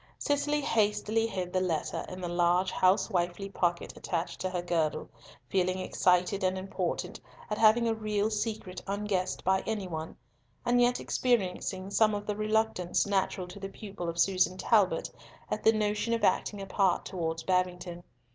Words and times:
Cicely 0.17 0.61
hastily 0.61 1.27
hid 1.27 1.53
the 1.53 1.61
letter 1.61 2.03
in 2.09 2.21
the 2.21 2.27
large 2.27 2.71
housewifely 2.71 3.49
pocket 3.49 3.95
attached 3.95 4.41
to 4.41 4.49
her 4.49 4.63
girdle, 4.63 5.11
feeling 5.47 5.77
excited 5.77 6.43
and 6.43 6.57
important 6.57 7.19
at 7.51 7.59
having 7.59 7.87
a 7.87 7.93
real 7.93 8.31
secret 8.31 8.81
unguessed 8.87 9.43
by 9.43 9.61
any 9.67 9.87
one, 9.87 10.17
and 10.65 10.81
yet 10.81 10.99
experiencing 10.99 11.91
some 11.91 12.15
of 12.15 12.25
the 12.25 12.35
reluctance 12.35 13.05
natural 13.05 13.47
to 13.49 13.59
the 13.59 13.69
pupil 13.69 14.09
of 14.09 14.17
Susan 14.17 14.57
Talbot 14.57 15.11
at 15.51 15.63
the 15.63 15.71
notion 15.71 16.15
of 16.15 16.23
acting 16.23 16.61
a 16.63 16.65
part 16.65 17.05
towards 17.05 17.43
Babington. 17.43 18.03